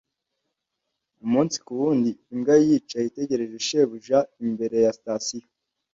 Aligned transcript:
Umunsi 1.25 1.55
kuwundi, 1.65 2.09
imbwa 2.33 2.55
yicaye 2.65 3.05
itegereje 3.07 3.57
shebuja 3.67 4.19
imbere 4.45 4.75
ya 4.83 4.91
sitasiyo. 4.97 5.47